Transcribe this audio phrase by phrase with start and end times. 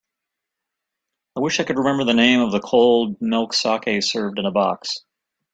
[1.37, 4.51] I wish I could remember the name of the cold milky saké served in a
[4.51, 5.01] box.